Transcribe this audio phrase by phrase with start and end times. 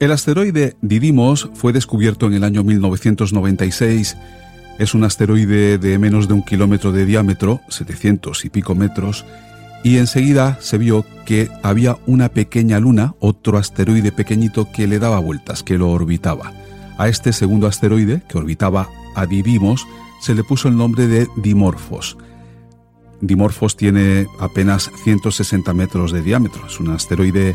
[0.00, 4.16] El asteroide Didymos fue descubierto en el año 1996.
[4.78, 9.26] Es un asteroide de menos de un kilómetro de diámetro, 700 y pico metros,
[9.84, 15.18] y enseguida se vio que había una pequeña luna, otro asteroide pequeñito que le daba
[15.18, 16.50] vueltas, que lo orbitaba.
[16.96, 19.86] A este segundo asteroide, que orbitaba a Didymos,
[20.22, 22.16] se le puso el nombre de Dimorphos.
[23.20, 27.54] Dimorphos tiene apenas 160 metros de diámetro, es un asteroide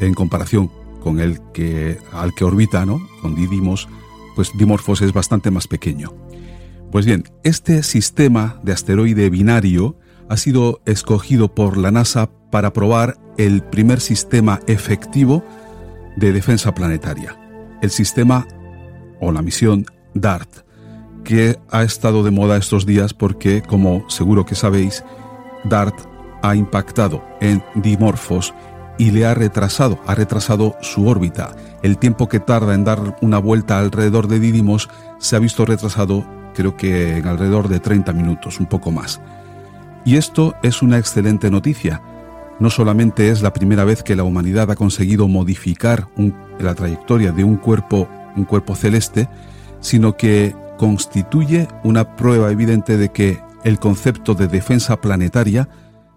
[0.00, 0.70] en comparación
[1.00, 3.00] con el que al que orbita, ¿no?
[3.22, 3.88] Con Didymos,
[4.34, 6.14] pues Dimorphos es bastante más pequeño.
[6.90, 9.96] Pues bien, este sistema de asteroide binario
[10.28, 15.44] ha sido escogido por la NASA para probar el primer sistema efectivo
[16.16, 17.38] de defensa planetaria,
[17.82, 18.46] el sistema
[19.20, 20.48] o la misión DART,
[21.24, 25.04] que ha estado de moda estos días porque, como seguro que sabéis,
[25.64, 25.94] DART
[26.42, 28.54] ha impactado en Dimorphos
[28.98, 31.52] y le ha retrasado, ha retrasado su órbita.
[31.82, 36.24] El tiempo que tarda en dar una vuelta alrededor de Didymos se ha visto retrasado
[36.58, 39.20] creo que en alrededor de 30 minutos, un poco más.
[40.04, 42.02] Y esto es una excelente noticia.
[42.58, 46.08] No solamente es la primera vez que la humanidad ha conseguido modificar
[46.58, 49.28] la trayectoria de un cuerpo, un cuerpo celeste,
[49.78, 55.68] sino que constituye una prueba evidente de que el concepto de defensa planetaria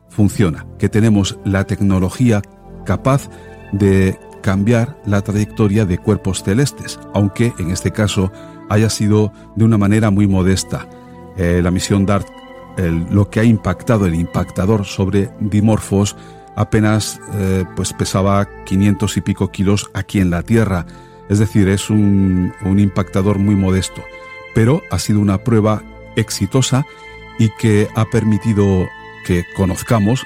[0.10, 2.42] funciona, que tenemos la tecnología
[2.86, 3.30] capaz
[3.72, 8.32] de cambiar la trayectoria de cuerpos celestes, aunque en este caso
[8.70, 10.88] haya sido de una manera muy modesta.
[11.38, 12.28] Eh, la misión DART,
[13.10, 16.16] lo que ha impactado el impactador sobre Dimorphos,
[16.56, 20.86] apenas eh, pues pesaba 500 y pico kilos aquí en la Tierra,
[21.30, 24.04] es decir, es un, impactador muy modesto,
[24.54, 25.82] pero ha sido una prueba
[26.16, 26.86] exitosa
[27.40, 28.86] y que ha permitido
[29.26, 30.26] que conozcamos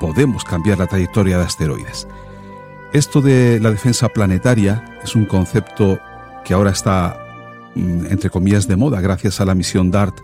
[0.00, 2.06] podemos cambiar la trayectoria de asteroides.
[2.92, 5.98] Esto de la defensa planetaria es un concepto
[6.44, 7.18] que ahora está,
[7.74, 10.20] mm, entre comillas, de moda gracias a la misión DART.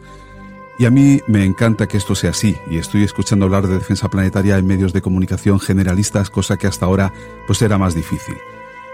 [0.79, 4.09] Y a mí me encanta que esto sea así, y estoy escuchando hablar de defensa
[4.09, 7.13] planetaria en medios de comunicación generalistas, cosa que hasta ahora
[7.47, 8.37] pues era más difícil.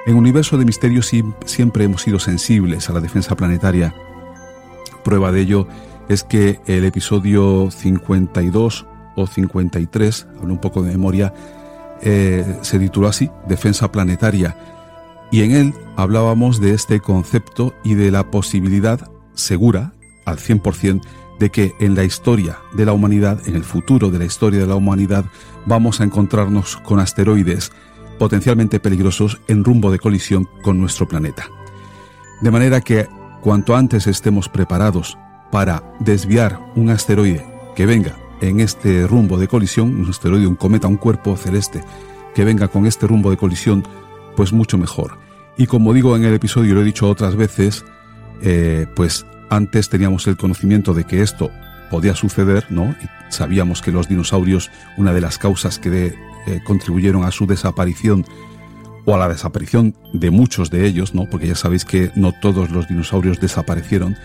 [0.06, 1.12] En Universo de Misterios
[1.44, 3.94] siempre hemos sido sensibles a la defensa planetaria.
[5.04, 5.68] Prueba de ello
[6.08, 8.86] es que el episodio 52
[9.22, 11.32] o 53, hablo un poco de memoria,
[12.02, 14.56] eh, se tituló así, Defensa Planetaria,
[15.30, 19.92] y en él hablábamos de este concepto y de la posibilidad segura,
[20.24, 21.02] al 100%,
[21.38, 24.66] de que en la historia de la humanidad, en el futuro de la historia de
[24.66, 25.24] la humanidad,
[25.66, 27.72] vamos a encontrarnos con asteroides
[28.18, 31.48] potencialmente peligrosos en rumbo de colisión con nuestro planeta.
[32.40, 33.06] De manera que
[33.40, 35.16] cuanto antes estemos preparados
[35.52, 37.46] para desviar un asteroide
[37.76, 41.82] que venga en este rumbo de colisión, un asteroide, un cometa, un cuerpo celeste
[42.34, 43.86] que venga con este rumbo de colisión,
[44.36, 45.18] pues mucho mejor.
[45.56, 47.84] Y como digo en el episodio, lo he dicho otras veces,
[48.42, 51.50] eh, pues antes teníamos el conocimiento de que esto
[51.90, 52.94] podía suceder, ¿no?
[53.02, 56.14] Y sabíamos que los dinosaurios, una de las causas que
[56.46, 58.24] eh, contribuyeron a su desaparición
[59.04, 61.28] o a la desaparición de muchos de ellos, ¿no?
[61.28, 64.16] Porque ya sabéis que no todos los dinosaurios desaparecieron,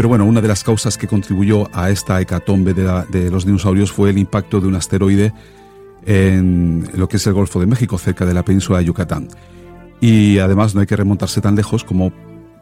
[0.00, 4.08] pero bueno, una de las causas que contribuyó a esta hecatombe de, los dinosaurios fue
[4.08, 5.34] el impacto de un asteroide
[6.06, 9.28] en lo que es el Golfo de México, cerca de la península de Yucatán.
[10.00, 12.14] Y además no hay que remontarse tan lejos como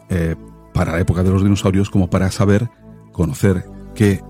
[0.08, 0.34] eh,
[0.74, 2.70] para la época de los dinosaurios, como para saber,
[3.12, 4.20] conocer que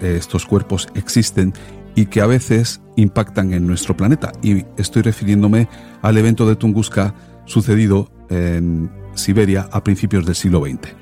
[0.00, 1.52] eh, estos cuerpos existen
[1.94, 4.32] y que a veces impactan en nuestro planeta.
[4.42, 5.68] Y estoy refiriéndome
[6.02, 7.14] al evento de Tunguska
[7.44, 10.97] sucedido en Siberia a principios del siglo XX.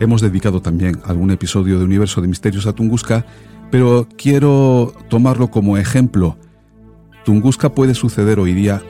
[0.00, 3.26] Hemos dedicado también algún episodio de Universo de Misterios a Tunguska,
[3.70, 6.38] pero quiero tomarlo como ejemplo.
[7.26, 8.82] Tunguska puede suceder hoy día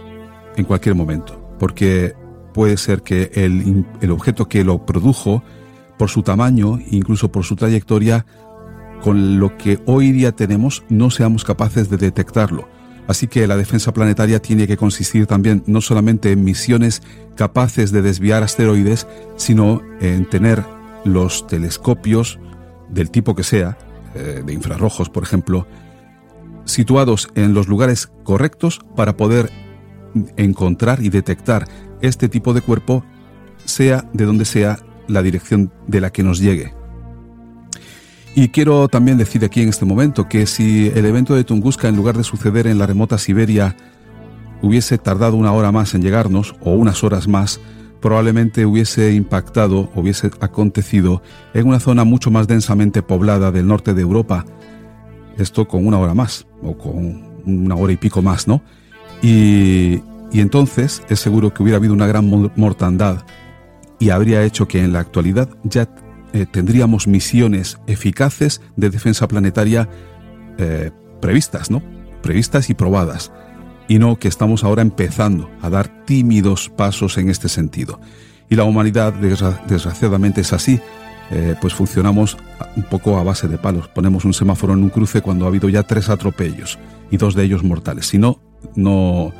[0.57, 2.15] en cualquier momento, porque
[2.55, 5.43] puede ser que el, el objeto que lo produjo,
[5.99, 8.25] por su tamaño, incluso por su trayectoria,
[9.03, 12.69] con lo que hoy día tenemos, no seamos capaces de detectarlo.
[13.09, 17.03] Así que la defensa planetaria tiene que consistir también no solamente en misiones
[17.35, 20.65] capaces de desviar asteroides, sino en tener
[21.05, 22.39] los telescopios
[22.89, 23.79] del tipo que sea,
[24.15, 25.67] eh, de infrarrojos por ejemplo,
[26.65, 29.51] situados en los lugares correctos para poder
[30.37, 31.67] encontrar y detectar
[32.01, 33.05] este tipo de cuerpo,
[33.65, 36.75] sea de donde sea la dirección de la que nos llegue.
[38.35, 41.97] Y quiero también decir aquí en este momento que si el evento de Tunguska, en
[41.97, 43.77] lugar de suceder en la remota Siberia,
[44.63, 47.61] hubiese tardado una hora más en llegarnos, o unas horas más,
[48.01, 51.23] probablemente hubiese impactado, hubiese acontecido
[51.55, 54.45] en una zona mucho más densamente poblada del norte de Europa.
[55.39, 58.63] Esto con una hora más, o con una hora y pico más, ¿no?
[59.23, 60.01] Y
[60.33, 63.25] entonces es seguro que hubiera habido una gran mortandad
[63.99, 65.89] y habría hecho que en la actualidad ya
[66.33, 69.89] eh, tendríamos misiones eficaces de defensa planetaria
[70.59, 71.83] eh, previstas, ¿no?
[72.23, 73.33] Previstas y probadas.
[73.91, 77.99] Y no que estamos ahora empezando a dar tímidos pasos en este sentido.
[78.49, 80.79] Y la humanidad, desgraciadamente, es así.
[81.33, 82.39] Eh, pues funcionamos
[82.77, 83.89] un poco a base de palos.
[83.89, 86.79] Ponemos un semáforo en un cruce cuando ha habido ya tres atropellos
[87.11, 88.07] y dos de ellos mortales.
[88.07, 88.39] Si no,
[88.77, 89.33] no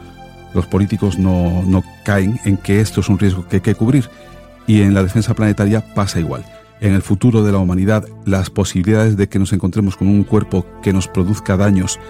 [0.53, 4.11] los políticos no, no caen en que esto es un riesgo que hay que cubrir.
[4.67, 6.45] Y en la defensa planetaria pasa igual
[6.81, 10.67] en el futuro de la humanidad las posibilidades de que nos encontremos con un cuerpo
[10.83, 12.01] que nos produzca daños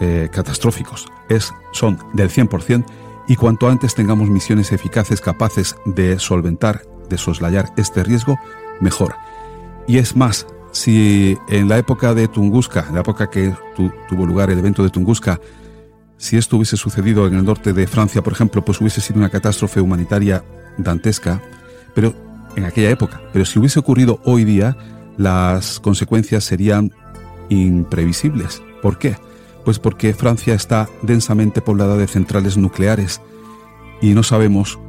[0.00, 2.84] eh, catastróficos es, son del 100%
[3.28, 8.38] y cuanto antes tengamos misiones eficaces capaces de solventar, de soslayar este riesgo,
[8.80, 9.14] mejor.
[9.86, 14.58] Y es más, si en la época de Tunguska, la época que tuvo lugar el
[14.58, 15.40] evento de Tunguska,
[16.16, 19.30] si esto hubiese sucedido en el norte de Francia, por ejemplo, pues hubiese sido una
[19.30, 20.44] catástrofe humanitaria
[20.76, 21.40] dantesca,
[21.94, 22.14] pero
[22.56, 23.20] en aquella época.
[23.32, 24.76] Pero si hubiese ocurrido hoy día,
[25.16, 26.92] las consecuencias serían
[27.48, 28.62] imprevisibles.
[28.82, 29.16] ¿Por qué?
[29.70, 33.20] Pues porque Francia está densamente poblada de centrales nucleares
[34.02, 34.80] y no sabemos,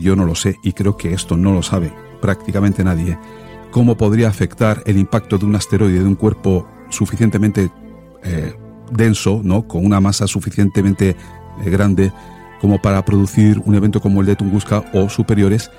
[0.00, 1.92] yo no lo sé y creo que esto no lo sabe
[2.22, 3.18] prácticamente nadie,
[3.70, 7.70] cómo podría afectar el impacto de un asteroide de un cuerpo suficientemente
[8.24, 8.54] eh,
[8.92, 9.68] denso, ¿no?
[9.68, 12.14] con una masa suficientemente eh, grande
[12.62, 15.70] como para producir un evento como el de Tunguska o superiores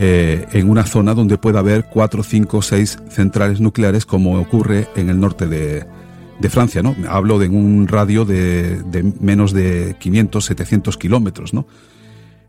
[0.00, 5.10] eh, en una zona donde pueda haber cuatro, cinco, seis centrales nucleares como ocurre en
[5.10, 5.86] el norte de,
[6.48, 6.96] Francia, ¿no?
[7.08, 8.82] Hablo de un radio de,
[9.20, 11.66] menos de 500, 700 kilómetros, ¿no?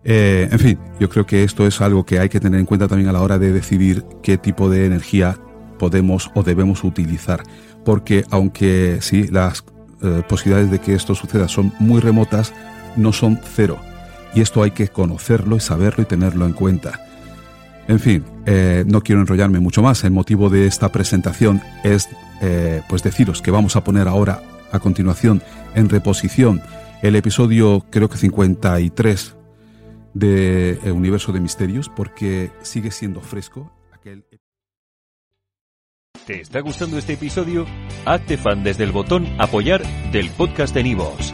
[0.04, 2.88] Eh, en fin, yo creo que esto es algo que hay que tener en cuenta
[2.88, 5.38] también a la hora de decidir qué tipo de energía
[5.78, 7.44] podemos o debemos utilizar,
[7.84, 9.64] porque aunque sí, las
[10.02, 12.54] eh, posibilidades de que esto suceda son muy remotas,
[12.96, 13.78] no son cero.
[14.34, 17.11] Y esto hay que conocerlo y saberlo y tenerlo en cuenta.
[17.88, 20.04] En fin, eh, no quiero enrollarme mucho más.
[20.04, 22.10] El motivo de esta presentación es
[22.42, 24.42] eh, pues deciros que vamos a poner ahora
[24.72, 25.42] a continuación
[25.76, 26.62] en reposición
[27.02, 29.36] el episodio creo que 53
[30.14, 34.26] de el Universo de Misterios porque sigue siendo fresco aquel
[36.26, 37.66] ¿Te está gustando este episodio?
[38.06, 39.82] Hazte fan desde el botón apoyar
[40.12, 41.34] del podcast de Nivos.